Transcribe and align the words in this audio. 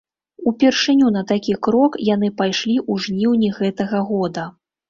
Упершыню 0.51 1.11
на 1.17 1.21
такі 1.33 1.53
крок 1.69 1.99
яны 2.13 2.31
пайшлі 2.39 2.75
ў 2.91 3.07
жніўні 3.07 3.55
гэтага 3.59 4.05
года. 4.13 4.49